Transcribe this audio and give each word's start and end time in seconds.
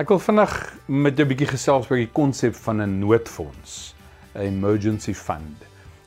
Ek 0.00 0.08
wil 0.08 0.20
vinnig 0.24 0.52
met 0.88 1.18
jou 1.18 1.26
'n 1.26 1.28
bietjie 1.28 1.46
gesels 1.50 1.90
oor 1.90 1.98
die 2.00 2.08
konsep 2.08 2.54
van 2.64 2.80
'n 2.80 2.98
noodfonds, 2.98 3.94
'n 4.34 4.40
emergency 4.40 5.12
fund. 5.12 5.58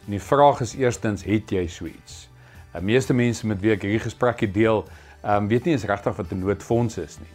En 0.05 0.11
die 0.17 0.21
vraag 0.21 0.61
is 0.61 0.73
eerstens, 0.75 1.23
het 1.23 1.51
jy 1.51 1.67
so 1.67 1.85
iets? 1.85 2.29
Die 2.73 2.81
meeste 2.81 3.13
mense 3.13 3.47
met 3.47 3.61
wie 3.61 3.71
ek 3.71 3.81
hierdie 3.81 3.99
gesprekke 3.99 4.51
deel, 4.51 4.87
um, 5.25 5.47
weet 5.47 5.65
nie 5.65 5.73
eens 5.73 5.85
regtig 5.85 6.15
wat 6.15 6.31
'n 6.31 6.39
noodfonds 6.39 6.97
is 6.97 7.19
nie. 7.19 7.29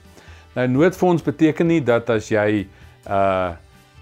Nou 0.54 0.66
'n 0.66 0.72
noodfonds 0.72 1.22
beteken 1.22 1.66
nie 1.66 1.82
dat 1.82 2.10
as 2.10 2.28
jy 2.28 2.66
uh 3.06 3.52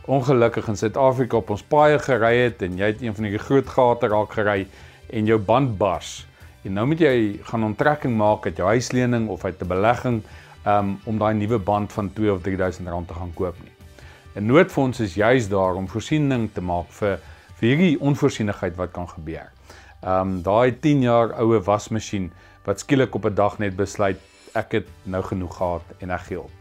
ongelukkig 0.07 0.69
in 0.69 0.77
Suid-Afrika 0.77 1.37
op 1.37 1.51
ons 1.51 1.63
paaie 1.63 1.99
gery 1.99 2.37
het 2.37 2.63
en 2.63 2.77
jy 2.77 2.87
het 2.87 3.03
een 3.03 3.15
van 3.15 3.25
die 3.25 3.39
groot 3.39 3.67
gate 3.67 4.07
raak 4.07 4.33
gery 4.33 4.67
en 5.11 5.27
jou 5.27 5.39
band 5.39 5.79
bars 5.79 6.27
en 6.67 6.73
nou 6.73 6.87
moet 6.87 7.01
jy 7.01 7.39
gaan 7.43 7.65
onttrekking 7.65 8.17
maak 8.17 8.47
uit 8.47 8.57
jou 8.57 8.69
huislening 8.69 9.29
of 9.29 9.45
uit 9.45 9.63
'n 9.63 9.67
belegging 9.67 10.23
um, 10.67 10.99
om 11.05 11.19
daai 11.19 11.35
nuwe 11.35 11.59
band 11.59 11.93
van 11.93 12.13
2 12.13 12.33
of 12.33 12.43
3000 12.43 12.89
rand 12.89 13.09
te 13.09 13.15
gaan 13.15 13.33
koop 13.35 13.57
nie. 13.63 13.73
'n 14.37 14.47
Noodfonds 14.47 15.01
is 15.01 15.15
juis 15.15 15.49
daar 15.49 15.75
om 15.75 15.89
voorsiening 15.89 16.51
te 16.53 16.61
maak 16.61 16.91
vir 16.91 17.19
vir 17.57 17.69
hierdie 17.69 18.01
onvoorsienigheid 18.01 18.77
wat 18.77 18.93
kan 18.93 19.09
gebeur. 19.09 19.49
Um, 20.05 20.43
daai 20.43 20.77
10 20.81 21.03
jaar 21.03 21.33
oue 21.41 21.61
wasmasjien 21.65 22.31
wat 22.65 22.81
skielik 22.81 23.15
op 23.15 23.25
'n 23.25 23.35
dag 23.35 23.59
net 23.59 23.77
besluit 23.77 24.21
ek 24.55 24.73
het 24.73 24.89
nou 25.05 25.23
genoeg 25.23 25.57
gehad 25.57 25.83
en 26.01 26.11
ek 26.11 26.21
gee 26.29 26.41
op. 26.41 26.53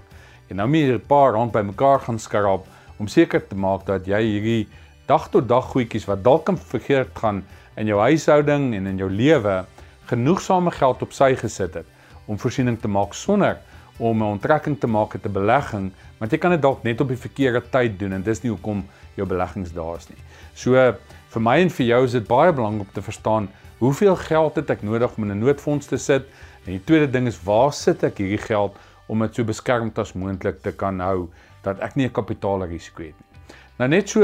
En 0.50 0.56
nou 0.56 0.68
moet 0.68 0.80
jy 0.80 0.96
'n 0.96 1.08
paar 1.08 1.34
rand 1.34 1.52
bymekaar 1.52 2.00
gaan 2.00 2.20
skraap 2.20 2.66
om 2.98 3.08
seker 3.08 3.48
te 3.48 3.56
maak 3.56 3.86
dat 3.86 4.06
jy 4.06 4.22
hierdie 4.22 4.68
dag 5.06 5.30
tot 5.30 5.48
dag 5.48 5.66
goedjies 5.66 6.06
wat 6.06 6.24
dalk 6.24 6.46
kan 6.46 6.58
vergeet 6.58 7.10
gaan 7.14 7.44
in 7.76 7.88
jou 7.88 8.00
huishouding 8.00 8.74
en 8.76 8.88
in 8.88 8.98
jou 8.98 9.10
lewe 9.10 9.66
genoegsame 10.06 10.72
geld 10.72 11.02
op 11.02 11.12
sy 11.12 11.36
gesit 11.36 11.74
het 11.74 11.86
om 12.26 12.40
voorsiening 12.40 12.80
te 12.82 12.88
maak 12.88 13.14
sonder 13.14 13.60
om 13.98 14.18
'n 14.18 14.32
onttrekking 14.36 14.80
te 14.80 14.88
maak 14.88 15.18
te 15.22 15.30
belegging, 15.30 15.92
want 16.18 16.32
jy 16.32 16.38
kan 16.38 16.52
dit 16.52 16.62
dalk 16.62 16.84
net 16.84 17.02
op 17.02 17.08
die 17.08 17.18
verkeerde 17.18 17.62
tyd 17.70 18.00
doen 18.00 18.14
en 18.14 18.24
dis 18.24 18.42
nie 18.44 18.52
hoekom 18.52 18.86
jou 19.16 19.28
beleggings 19.28 19.74
daar 19.74 19.98
is 19.98 20.10
nie. 20.10 20.24
So 20.54 20.96
vir 21.30 21.42
my 21.42 21.60
en 21.62 21.70
vir 21.70 21.86
jou 21.86 22.04
is 22.04 22.12
dit 22.12 22.28
baie 22.28 22.54
belangrik 22.54 22.88
om 22.88 22.94
te 22.94 23.02
verstaan 23.02 23.50
hoeveel 23.80 24.16
geld 24.16 24.56
het 24.56 24.70
ek 24.70 24.84
nodig 24.84 25.18
om 25.18 25.24
in 25.24 25.32
'n 25.32 25.40
noodfonds 25.40 25.88
te 25.88 25.98
sit? 25.98 26.24
En 26.66 26.72
die 26.72 26.84
tweede 26.84 27.12
ding 27.12 27.28
is 27.28 27.44
waar 27.44 27.74
sit 27.74 28.04
ek 28.04 28.18
hierdie 28.18 28.42
geld 28.42 28.76
om 29.08 29.20
dit 29.20 29.36
so 29.36 29.44
beskermd 29.44 29.98
as 30.00 30.14
moontlik 30.14 30.62
te 30.62 30.72
kan 30.72 31.00
hou 31.00 31.30
dat 31.64 31.80
ek 31.80 31.96
nie 31.96 32.06
'n 32.06 32.12
kapitaalrisiko 32.12 33.04
het 33.04 33.14
nie. 33.14 33.58
Nou 33.78 33.90
net 33.90 34.10
so 34.10 34.22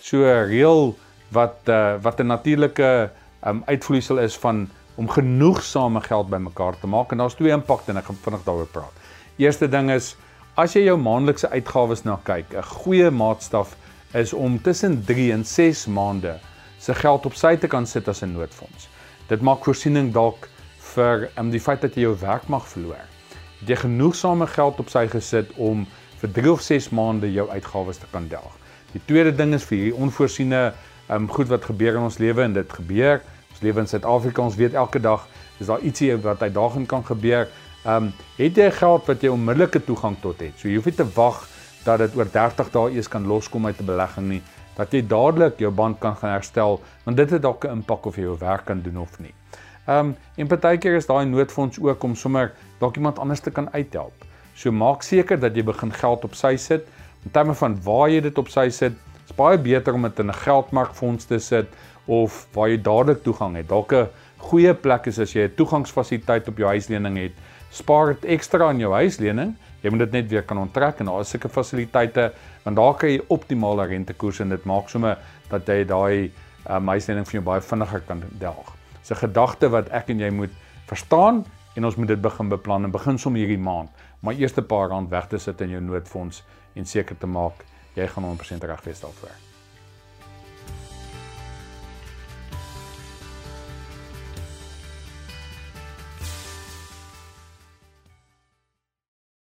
so 0.00 0.22
reël 0.22 0.96
wat 1.32 1.68
uh, 1.68 1.96
wat 2.02 2.20
'n 2.20 2.26
natuurlike 2.26 3.10
um, 3.46 3.62
uitvloeisel 3.66 4.18
is 4.18 4.36
van 4.36 4.68
om 4.94 5.08
genoegsame 5.10 6.00
geld 6.00 6.28
bymekaar 6.30 6.78
te 6.80 6.86
maak 6.86 7.12
en 7.12 7.18
daar's 7.18 7.34
twee 7.34 7.52
impakte 7.52 7.92
en 7.92 7.98
ek 8.00 8.10
gaan 8.10 8.20
vinnig 8.26 8.44
daaroor 8.46 8.70
praat. 8.70 9.02
Eerste 9.36 9.68
ding 9.68 9.90
is 9.90 10.14
as 10.54 10.76
jy 10.76 10.84
jou 10.86 10.96
maandelikse 11.00 11.50
uitgawes 11.50 12.04
na 12.04 12.18
kyk, 12.22 12.54
'n 12.54 12.62
goeie 12.62 13.10
maatstaf 13.10 13.76
is 14.14 14.32
om 14.32 14.60
tussen 14.62 15.02
3 15.04 15.32
en 15.32 15.44
6 15.44 15.86
maande 15.86 16.38
se 16.78 16.94
geld 16.94 17.26
op 17.26 17.34
sy 17.34 17.56
te 17.56 17.66
kan 17.66 17.86
sit 17.86 18.08
as 18.08 18.22
'n 18.22 18.32
noodfonds. 18.32 18.88
Dit 19.28 19.42
maak 19.42 19.64
voorsiening 19.64 20.12
dalk 20.12 20.48
vir 20.94 21.30
um, 21.38 21.50
die 21.50 21.60
feit 21.60 21.80
dat 21.80 21.94
jy 21.94 22.02
jou 22.02 22.16
werk 22.20 22.48
mag 22.48 22.68
verloor. 22.68 23.04
Jy 23.66 23.76
genoegsame 23.76 24.46
geld 24.46 24.78
op 24.78 24.88
sy 24.88 25.06
gesit 25.08 25.50
om 25.56 25.86
vir 26.20 26.30
3 26.32 26.52
of 26.52 26.60
6 26.60 26.90
maande 26.90 27.32
jou 27.32 27.48
uitgawes 27.50 27.98
te 27.98 28.06
kan 28.12 28.28
delg. 28.28 28.52
Die 28.92 29.00
tweede 29.06 29.32
ding 29.32 29.54
is 29.54 29.64
vir 29.64 29.78
hierdie 29.78 30.00
onvoorsiene 30.06 30.72
um, 31.10 31.28
goed 31.28 31.48
wat 31.48 31.64
gebeur 31.64 31.96
in 31.96 32.06
ons 32.06 32.18
lewe 32.18 32.42
en 32.42 32.52
dit 32.52 32.72
gebeur 32.72 33.22
Ons 33.54 33.62
lewe 33.62 33.84
in 33.84 33.86
Suid-Afrika, 33.86 34.42
ons 34.42 34.56
weet 34.58 34.74
elke 34.74 34.98
dag 34.98 35.28
is 35.62 35.68
daar 35.70 35.82
ietsie 35.86 36.10
wat 36.18 36.42
uitdagend 36.42 36.88
kan 36.90 37.04
gebeur. 37.06 37.46
Ehm 37.84 38.08
um, 38.08 38.12
het 38.38 38.56
jy 38.58 38.70
geld 38.74 39.06
wat 39.06 39.22
jy 39.22 39.30
onmiddellike 39.30 39.84
toegang 39.86 40.16
tot 40.22 40.40
het. 40.42 40.56
So 40.58 40.66
jy 40.68 40.80
hoef 40.80 40.88
nie 40.90 40.96
te 40.98 41.06
wag 41.14 41.44
dat 41.84 42.00
dit 42.02 42.16
oor 42.18 42.26
30 42.32 42.72
dae 42.74 42.96
eers 42.96 43.08
kan 43.12 43.28
loskom 43.30 43.66
uit 43.66 43.78
'n 43.78 43.86
belegging 43.86 44.28
nie. 44.28 44.42
Dat 44.74 44.90
jy 44.92 45.04
dadelik 45.06 45.58
jou 45.58 45.70
band 45.70 46.00
kan 46.00 46.16
gaan 46.16 46.30
herstel, 46.30 46.80
want 47.04 47.16
dit 47.16 47.30
het 47.30 47.42
dalk 47.42 47.64
'n 47.64 47.70
impak 47.78 48.06
of 48.06 48.16
jy 48.16 48.22
jou 48.22 48.38
werk 48.38 48.64
kan 48.64 48.82
doen 48.82 48.98
of 48.98 49.18
nie. 49.20 49.34
Ehm 49.86 49.98
um, 49.98 50.16
en 50.36 50.46
partykeer 50.46 50.96
is 50.96 51.06
daai 51.06 51.26
noodfonds 51.26 51.78
ook 51.78 52.02
om 52.02 52.14
sommer 52.14 52.52
dalk 52.80 52.96
iemand 52.96 53.18
anders 53.18 53.40
te 53.40 53.50
kan 53.50 53.68
uithelp. 53.72 54.24
So 54.54 54.72
maak 54.72 55.02
seker 55.02 55.38
dat 55.38 55.54
jy 55.54 55.62
begin 55.62 55.92
geld 55.92 56.24
op 56.24 56.34
sy 56.34 56.56
sit. 56.56 56.88
In 57.24 57.30
terme 57.30 57.54
van 57.54 57.78
waar 57.82 58.10
jy 58.10 58.20
dit 58.20 58.38
op 58.38 58.48
sy 58.48 58.68
sit, 58.68 58.92
is 59.24 59.34
baie 59.36 59.58
beter 59.58 59.94
om 59.94 60.02
dit 60.02 60.18
in 60.18 60.30
'n 60.30 60.34
geldmarkfonds 60.34 61.24
te 61.24 61.38
sit 61.38 61.68
of 62.06 62.46
waar 62.52 62.68
jy 62.68 62.78
dadelik 62.82 63.22
toegang 63.22 63.56
het. 63.56 63.68
Dalk 63.68 63.92
'n 63.92 64.08
goeie 64.38 64.74
plek 64.74 65.06
is 65.06 65.18
as 65.18 65.32
jy 65.32 65.44
'n 65.44 65.54
toegangsfasiliteit 65.56 66.48
op 66.48 66.58
jou 66.58 66.68
huislening 66.68 67.16
het. 67.16 67.32
Spaar 67.70 68.06
dit 68.14 68.24
ekstra 68.24 68.68
aan 68.68 68.78
jou 68.78 68.92
huislening. 68.92 69.54
Jy 69.82 69.90
moet 69.90 69.98
dit 69.98 70.12
net 70.12 70.28
weer 70.28 70.42
kan 70.42 70.58
onttrek 70.58 71.00
en 71.00 71.06
daar 71.06 71.20
is 71.20 71.28
sulke 71.28 71.48
fasiliteite 71.48 72.32
want 72.64 72.76
daar 72.76 72.94
kan 72.94 73.08
jy 73.08 73.20
optimale 73.28 73.86
rentekoers 73.86 74.40
en 74.40 74.48
dit 74.48 74.64
maak 74.64 74.88
sommer 74.88 75.18
dat 75.50 75.66
jy 75.66 75.84
daai 75.84 76.32
um, 76.70 76.88
huislening 76.88 77.26
vir 77.26 77.32
jou 77.32 77.44
baie 77.44 77.60
vinniger 77.60 78.00
kan 78.00 78.22
delg. 78.38 78.72
Dis 79.00 79.10
'n 79.10 79.26
gedagte 79.26 79.68
wat 79.68 79.88
ek 79.88 80.08
en 80.10 80.20
jy 80.20 80.30
moet 80.30 80.50
verstaan 80.86 81.44
en 81.76 81.84
ons 81.84 81.96
moet 81.96 82.08
dit 82.08 82.20
begin 82.20 82.48
beplan 82.48 82.84
en 82.84 82.90
begin 82.90 83.18
som 83.18 83.34
hierdie 83.34 83.58
maand. 83.58 83.90
Maar 84.20 84.34
eers 84.34 84.56
'n 84.56 84.66
paar 84.66 84.88
rand 84.88 85.10
weg 85.10 85.26
te 85.28 85.38
sit 85.38 85.60
in 85.60 85.70
jou 85.70 85.80
noodfonds 85.80 86.42
en 86.74 86.86
seker 86.86 87.18
te 87.18 87.26
maak 87.26 87.64
jy 87.94 88.06
gaan 88.06 88.24
100% 88.24 88.64
reg 88.64 88.84
wees 88.84 89.00
daarvoor. 89.00 89.53